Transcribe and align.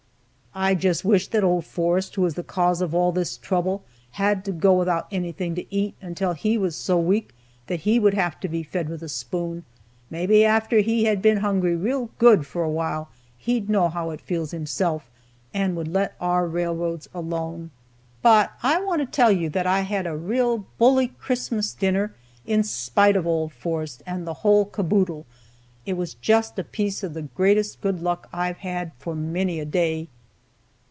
"I 0.53 0.75
just 0.75 1.05
wish 1.05 1.29
that 1.29 1.45
old 1.45 1.63
Forrest, 1.65 2.15
who 2.15 2.25
is 2.25 2.33
the 2.33 2.43
cause 2.43 2.81
of 2.81 2.89
about 2.89 2.97
all 2.97 3.11
this 3.13 3.37
trouble, 3.37 3.85
had 4.11 4.43
to 4.43 4.51
go 4.51 4.73
without 4.73 5.07
anything 5.09 5.55
to 5.55 5.73
eat 5.73 5.95
until 6.01 6.33
he 6.33 6.57
was 6.57 6.75
so 6.75 6.99
weak 6.99 7.29
that 7.67 7.79
he 7.79 7.99
would 8.01 8.13
have 8.15 8.37
to 8.41 8.49
be 8.49 8.61
fed 8.61 8.89
with 8.89 9.01
a 9.01 9.07
spoon. 9.07 9.63
Maybe 10.09 10.43
after 10.43 10.79
he 10.81 11.05
had 11.05 11.21
been 11.21 11.37
hungry 11.37 11.77
real 11.77 12.09
good 12.17 12.45
for 12.45 12.63
a 12.63 12.69
while 12.69 13.07
he'd 13.37 13.69
know 13.69 13.87
how 13.87 14.09
it 14.09 14.19
feels 14.19 14.51
himself, 14.51 15.09
and 15.53 15.73
would 15.77 15.87
let 15.87 16.15
our 16.19 16.45
railroads 16.45 17.07
alone. 17.13 17.71
"But 18.21 18.51
I 18.61 18.81
want 18.83 18.99
to 18.99 19.05
tell 19.05 19.31
you 19.31 19.47
that 19.51 19.65
I 19.65 19.79
had 19.81 20.05
a 20.05 20.17
real 20.17 20.65
bully 20.77 21.07
Christmas 21.17 21.73
dinner, 21.73 22.13
in 22.45 22.63
spite 22.63 23.15
of 23.15 23.25
old 23.25 23.53
Forrest 23.53 24.03
and 24.05 24.27
the 24.27 24.33
whole 24.43 24.65
caboodle. 24.65 25.25
It 25.85 25.93
was 25.93 26.13
just 26.15 26.59
a 26.59 26.65
piece 26.65 27.03
of 27.03 27.13
the 27.13 27.21
greatest 27.21 27.79
good 27.79 28.01
luck 28.01 28.27
I've 28.33 28.57
had 28.57 28.91
for 28.99 29.15
many 29.15 29.57
a 29.57 29.63
day. 29.65 30.09